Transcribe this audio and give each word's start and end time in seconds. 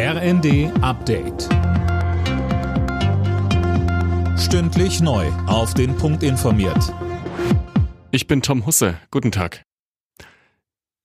RND 0.00 0.70
Update. 0.80 1.48
Stündlich 4.38 5.00
neu. 5.00 5.26
Auf 5.48 5.74
den 5.74 5.96
Punkt 5.96 6.22
informiert. 6.22 6.94
Ich 8.12 8.28
bin 8.28 8.40
Tom 8.40 8.64
Husse. 8.64 8.96
Guten 9.10 9.32
Tag. 9.32 9.64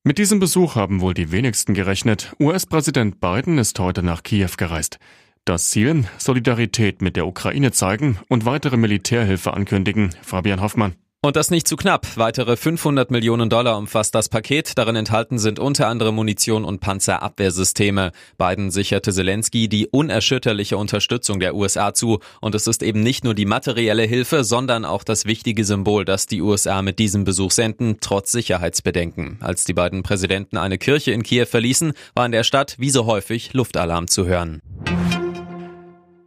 Mit 0.04 0.20
diesem 0.20 0.40
Besuch 0.40 0.76
haben 0.76 1.02
wohl 1.02 1.16
die 1.16 1.32
wenigsten 1.32 1.74
gerechnet. 1.74 2.36
US-Präsident 2.40 3.20
Biden 3.20 3.58
ist 3.58 3.79
heute 3.79 4.04
nach 4.04 4.21
Kiew 4.21 4.52
gereist. 4.57 5.00
Das 5.44 5.71
Ziel? 5.71 6.05
Solidarität 6.20 7.02
mit 7.02 7.16
der 7.16 7.25
Ukraine 7.25 7.71
zeigen 7.71 8.20
und 8.30 8.46
weitere 8.46 8.78
Militärhilfe 8.78 9.55
ankündigen. 9.55 10.14
Fabian 10.21 10.62
Hoffmann. 10.62 10.94
Und 11.26 11.38
das 11.38 11.52
nicht 11.52 11.70
zu 11.70 11.78
knapp. 11.78 12.05
Weitere 12.18 12.58
500 12.58 13.10
Millionen 13.10 13.50
Dollar 13.50 13.78
umfasst 13.78 14.14
das 14.14 14.28
Paket. 14.28 14.78
Darin 14.78 14.98
enthalten 14.98 15.39
sind 15.39 15.57
unter 15.57 15.88
anderem 15.88 16.16
Munition 16.16 16.66
und 16.66 16.82
Panzerabwehrsysteme. 16.82 18.12
Biden 18.38 18.71
sicherte 18.71 19.14
Zelensky 19.14 19.70
die 19.70 19.88
unerschütterliche 19.88 20.75
Unterstützung 20.75 21.39
der 21.39 21.56
USA 21.56 21.94
zu. 21.94 22.20
Und 22.42 22.56
es 22.56 22.68
ist 22.68 22.83
eben 22.83 23.00
nicht 23.00 23.24
nur 23.24 23.36
die 23.36 23.46
materielle 23.46 24.04
Hilfe, 24.04 24.44
sondern 24.44 24.83
auch 24.83 25.06
das 25.06 25.24
wichtige 25.24 25.64
Symbol, 25.64 26.04
das 26.04 26.28
die 26.28 26.42
USA 26.42 26.82
mit 26.82 27.00
diesem 27.00 27.24
Besuch 27.24 27.52
senden, 27.52 28.00
trotz 28.02 28.33
Sicherheitsbedenken. 28.33 29.38
Als 29.39 29.64
die 29.64 29.74
beiden 29.74 30.04
Präsidenten 30.04 30.58
eine 30.58 30.78
Kirche 30.78 31.11
in 31.14 31.24
Kiew 31.24 31.46
verließen, 31.46 31.94
war 32.16 32.25
in 32.25 32.33
der 32.33 32.44
Stadt 32.44 32.75
wie 32.80 32.89
so 32.89 33.05
häufig 33.05 33.53
Luftalarm 33.53 34.09
zu 34.09 34.25
hören. 34.25 34.61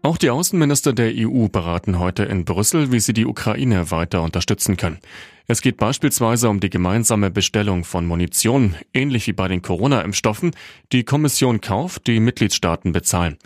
Auch 0.07 0.19
die 0.19 0.31
Außenminister 0.31 0.93
der 0.93 1.13
EU 1.17 1.49
beraten 1.49 1.99
heute 1.99 2.23
in 2.23 2.45
Brüssel, 2.45 2.93
wie 2.93 3.01
sie 3.01 3.13
die 3.13 3.27
Ukraine 3.27 3.91
weiter 3.91 4.23
unterstützen 4.23 4.77
können. 4.77 5.01
Es 5.49 5.63
geht 5.63 5.79
beispielsweise 5.79 6.49
um 6.49 6.61
die 6.61 6.71
gemeinsame 6.71 7.29
Bestellung 7.29 7.83
von 7.83 8.07
Munition, 8.07 8.77
ähnlich 8.95 9.27
wie 9.27 9.33
bei 9.33 9.49
den 9.49 9.63
Corona-Impfstoffen. 9.63 10.53
Die 10.93 11.03
Kommission 11.03 11.61
kauft, 11.61 12.07
die 12.07 12.21
Mitgliedstaaten 12.21 12.93
bezahlen. 12.93 13.37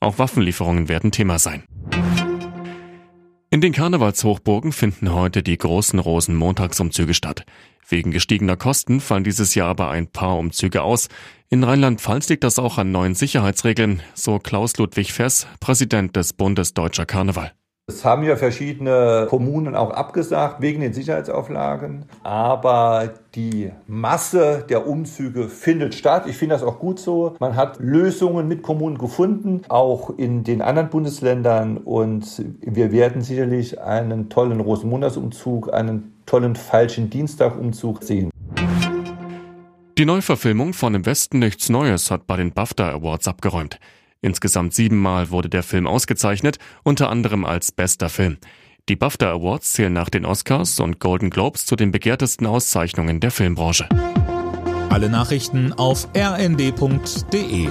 Auch 0.00 0.18
Waffenlieferungen 0.18 0.88
werden 0.88 1.12
Thema 1.12 1.38
sein. 1.38 1.62
In 3.50 3.60
den 3.60 3.72
Karnevalshochburgen 3.72 4.72
finden 4.72 5.14
heute 5.14 5.44
die 5.44 5.56
großen 5.56 6.00
Rosenmontagsumzüge 6.00 7.14
statt. 7.14 7.46
Wegen 7.88 8.10
gestiegener 8.10 8.56
Kosten 8.56 9.00
fallen 9.00 9.22
dieses 9.22 9.54
Jahr 9.54 9.68
aber 9.68 9.88
ein 9.90 10.08
paar 10.08 10.36
Umzüge 10.36 10.82
aus. 10.82 11.08
In 11.50 11.64
Rheinland-Pfalz 11.64 12.28
liegt 12.28 12.44
das 12.44 12.58
auch 12.58 12.76
an 12.76 12.92
neuen 12.92 13.14
Sicherheitsregeln, 13.14 14.02
so 14.12 14.38
Klaus 14.38 14.76
Ludwig 14.76 15.14
Fess, 15.14 15.46
Präsident 15.60 16.14
des 16.14 16.34
Bundes 16.34 16.74
Deutscher 16.74 17.06
Karneval. 17.06 17.52
Es 17.86 18.04
haben 18.04 18.22
ja 18.22 18.36
verschiedene 18.36 19.26
Kommunen 19.30 19.74
auch 19.74 19.88
abgesagt 19.88 20.60
wegen 20.60 20.82
den 20.82 20.92
Sicherheitsauflagen. 20.92 22.04
Aber 22.22 23.14
die 23.34 23.72
Masse 23.86 24.66
der 24.68 24.86
Umzüge 24.86 25.48
findet 25.48 25.94
statt. 25.94 26.24
Ich 26.26 26.36
finde 26.36 26.54
das 26.54 26.62
auch 26.62 26.78
gut 26.80 26.98
so. 26.98 27.34
Man 27.40 27.56
hat 27.56 27.78
Lösungen 27.80 28.46
mit 28.46 28.62
Kommunen 28.62 28.98
gefunden, 28.98 29.62
auch 29.70 30.18
in 30.18 30.44
den 30.44 30.60
anderen 30.60 30.90
Bundesländern. 30.90 31.78
Und 31.78 32.44
wir 32.60 32.92
werden 32.92 33.22
sicherlich 33.22 33.80
einen 33.80 34.28
tollen 34.28 34.60
Rosenmontagsumzug, 34.60 35.72
einen 35.72 36.12
tollen 36.26 36.56
falschen 36.56 37.08
Dienstagumzug 37.08 38.02
sehen. 38.02 38.30
Die 39.98 40.06
Neuverfilmung 40.06 40.74
von 40.74 40.94
Im 40.94 41.06
Westen 41.06 41.40
nichts 41.40 41.70
Neues 41.70 42.12
hat 42.12 42.28
bei 42.28 42.36
den 42.36 42.52
BAFTA 42.52 42.88
Awards 42.92 43.26
abgeräumt. 43.26 43.80
Insgesamt 44.20 44.72
siebenmal 44.72 45.30
wurde 45.30 45.48
der 45.48 45.64
Film 45.64 45.88
ausgezeichnet, 45.88 46.60
unter 46.84 47.10
anderem 47.10 47.44
als 47.44 47.72
bester 47.72 48.08
Film. 48.08 48.38
Die 48.88 48.94
BAFTA 48.94 49.32
Awards 49.32 49.72
zählen 49.72 49.92
nach 49.92 50.08
den 50.08 50.24
Oscars 50.24 50.78
und 50.78 51.00
Golden 51.00 51.30
Globes 51.30 51.66
zu 51.66 51.74
den 51.74 51.90
begehrtesten 51.90 52.46
Auszeichnungen 52.46 53.18
der 53.18 53.32
Filmbranche. 53.32 53.88
Alle 54.88 55.10
Nachrichten 55.10 55.72
auf 55.72 56.06
rnd.de 56.16 57.68